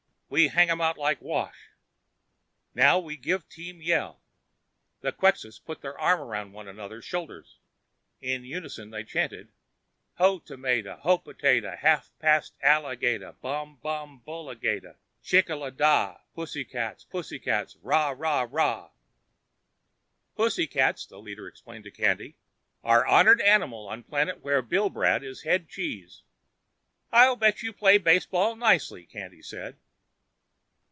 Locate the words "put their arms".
5.61-6.21